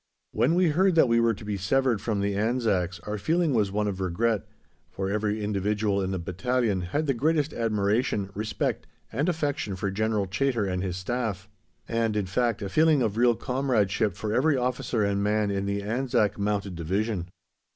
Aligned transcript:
When 0.31 0.55
we 0.55 0.69
heard 0.69 0.95
that 0.95 1.07
we 1.07 1.19
were 1.19 1.35
to 1.35 1.45
be 1.45 1.57
severed 1.57 2.01
from 2.01 2.21
the 2.21 2.33
Anzacs 2.35 2.99
our 3.01 3.19
feeling 3.19 3.53
was 3.53 3.71
one 3.71 3.87
of 3.87 4.01
regret, 4.01 4.47
for 4.89 5.11
every 5.11 5.43
individual 5.43 6.01
in 6.01 6.09
the 6.09 6.17
battalion 6.17 6.81
had 6.81 7.05
the 7.05 7.13
greatest 7.13 7.53
admiration, 7.53 8.31
respect, 8.33 8.87
and 9.11 9.29
affection 9.29 9.75
for 9.75 9.91
General 9.91 10.25
Chaytor 10.25 10.65
and 10.67 10.81
his 10.81 10.97
Staff, 10.97 11.47
and, 11.87 12.15
in 12.17 12.25
fact, 12.25 12.63
a 12.63 12.69
feeling 12.69 13.03
of 13.03 13.15
real 13.15 13.35
comradeship 13.35 14.15
for 14.15 14.33
every 14.33 14.57
officer 14.57 15.03
and 15.03 15.21
man 15.21 15.51
in 15.51 15.67
the 15.67 15.83
Anzac 15.83 16.39
Mounted 16.39 16.73
Division. 16.75 17.27